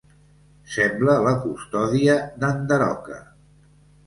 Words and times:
Semblar 0.75 1.17
la 1.27 1.33
custòdia 1.43 2.17
d'en 2.45 2.65
Daroca. 2.73 3.21